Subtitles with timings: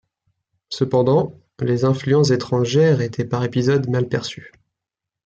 [0.69, 4.51] Cependant, les influences étrangères étaient par épisodes mal perçues.